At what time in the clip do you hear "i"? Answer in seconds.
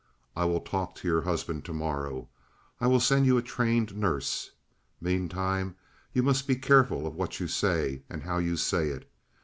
0.35-0.45, 2.79-2.87